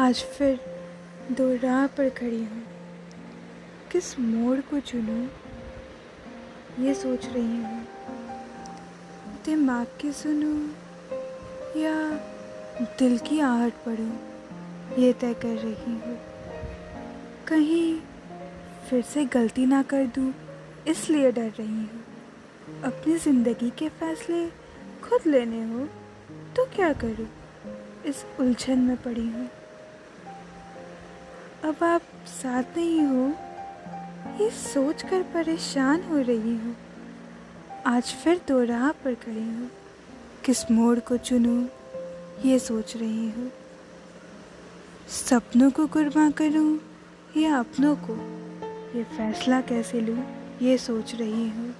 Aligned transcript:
आज 0.00 0.20
फिर 0.34 0.60
दो 1.30 1.46
राह 1.62 1.86
पर 1.86 2.08
खड़ी 2.10 2.42
हूँ। 2.42 2.62
किस 3.92 4.18
मोड़ 4.18 4.60
को 4.60 4.78
चुनूँ, 4.80 5.28
ये 6.80 6.94
सोच 6.94 7.26
रही 7.26 7.56
हूँ। 7.56 7.84
दिमाग 9.44 9.86
की 10.00 10.12
सुनूँ 10.12 10.56
या 11.76 11.94
दिल 12.98 13.18
की 13.18 13.40
आहट 13.40 13.84
पढ़ूँ, 13.86 14.18
ये 14.98 15.12
तय 15.12 15.34
कर 15.34 15.56
रही 15.56 15.92
हूँ। 15.96 16.16
कहीं 17.48 18.00
फिर 18.88 19.02
से 19.04 19.24
गलती 19.34 19.66
ना 19.66 19.82
कर 19.84 20.06
दूँ, 20.08 20.32
इसलिए 20.88 21.32
डर 21.32 21.52
रही 21.58 21.66
हूँ। 21.66 22.82
अपनी 22.84 23.18
ज़िंदगी 23.18 23.70
के 23.78 23.88
फैसले 24.00 24.44
खुद 25.02 25.26
लेने 25.26 25.62
हो 25.64 25.86
तो 26.56 26.70
क्या 26.74 26.92
करूँ, 27.04 27.28
इस 28.06 28.24
उलझन 28.40 28.78
में 28.78 28.96
पड़ी 28.96 29.28
हूँ। 29.28 29.48
अब 31.64 31.82
आप 31.84 32.02
साथ 32.26 32.76
नहीं 32.76 33.00
हो, 33.02 33.26
ये 34.40 34.50
सोच 34.50 35.02
कर 35.02 35.22
परेशान 35.22 36.02
हो 36.02 36.18
रही 36.18 36.54
हूँ। 36.56 36.76
आज 37.86 38.12
फिर 38.14 38.40
दो 38.48 38.62
राह 38.64 38.90
पर 38.92 39.14
खड़ी 39.14 39.40
हूँ। 39.40 39.70
किस 40.44 40.70
मोड़ 40.70 40.98
को 40.98 41.16
चुनूँ, 41.16 41.68
ये 42.44 42.58
सोच 42.58 42.96
रही 42.96 43.28
हूँ। 43.30 43.50
सपनों 45.08 45.70
को 45.70 45.86
कुर्बान 45.86 46.30
करूँ 46.30 46.80
या 47.36 47.58
अपनों 47.58 47.94
को, 47.96 48.16
ये 48.98 49.04
फैसला 49.04 49.60
कैसे 49.60 50.00
लूँ, 50.00 50.24
ये 50.62 50.78
सोच 50.78 51.14
रही 51.14 51.48
हूँ। 51.48 51.74